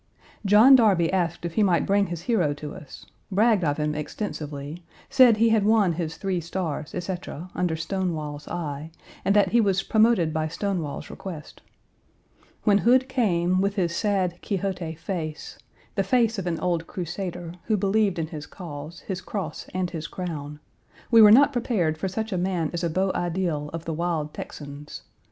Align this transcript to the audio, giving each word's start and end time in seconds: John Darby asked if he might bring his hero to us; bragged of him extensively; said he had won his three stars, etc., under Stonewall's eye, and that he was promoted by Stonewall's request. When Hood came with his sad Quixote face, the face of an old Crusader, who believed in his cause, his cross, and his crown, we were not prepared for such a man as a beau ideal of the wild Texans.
John 0.47 0.75
Darby 0.75 1.13
asked 1.13 1.45
if 1.45 1.53
he 1.53 1.61
might 1.61 1.85
bring 1.85 2.07
his 2.07 2.23
hero 2.23 2.55
to 2.55 2.73
us; 2.73 3.05
bragged 3.31 3.63
of 3.63 3.77
him 3.77 3.93
extensively; 3.93 4.83
said 5.11 5.37
he 5.37 5.49
had 5.49 5.63
won 5.63 5.93
his 5.93 6.17
three 6.17 6.41
stars, 6.41 6.95
etc., 6.95 7.51
under 7.53 7.75
Stonewall's 7.75 8.47
eye, 8.47 8.89
and 9.23 9.35
that 9.35 9.49
he 9.51 9.61
was 9.61 9.83
promoted 9.83 10.33
by 10.33 10.47
Stonewall's 10.47 11.11
request. 11.11 11.61
When 12.63 12.79
Hood 12.79 13.07
came 13.07 13.61
with 13.61 13.75
his 13.75 13.95
sad 13.95 14.41
Quixote 14.41 14.95
face, 14.95 15.59
the 15.93 16.01
face 16.03 16.39
of 16.39 16.47
an 16.47 16.59
old 16.59 16.87
Crusader, 16.87 17.53
who 17.65 17.77
believed 17.77 18.17
in 18.17 18.25
his 18.29 18.47
cause, 18.47 19.01
his 19.01 19.21
cross, 19.21 19.67
and 19.71 19.91
his 19.91 20.07
crown, 20.07 20.59
we 21.11 21.21
were 21.21 21.29
not 21.31 21.53
prepared 21.53 21.95
for 21.95 22.07
such 22.07 22.31
a 22.33 22.39
man 22.39 22.71
as 22.73 22.83
a 22.83 22.89
beau 22.89 23.11
ideal 23.13 23.69
of 23.71 23.85
the 23.85 23.93
wild 23.93 24.33
Texans. 24.33 25.03